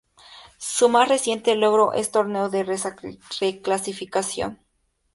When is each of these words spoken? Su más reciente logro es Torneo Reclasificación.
Su 0.57 0.89
más 0.89 1.07
reciente 1.09 1.53
logro 1.53 1.93
es 1.93 2.09
Torneo 2.09 2.49
Reclasificación. 3.39 4.57